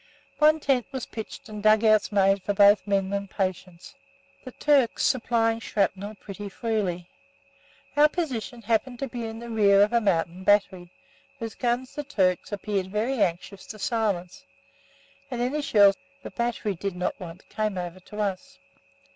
[0.39, 3.93] One tent was pitched and dug outs made for both men and patients,
[4.43, 7.07] the Turks supplying shrapnel pretty freely.
[7.95, 10.91] Our position happened to be in rear of a mountain battery,
[11.37, 14.43] whose guns the Turks appeared very anxious to silence,
[15.29, 18.57] and any shells the battery did not want came over to us.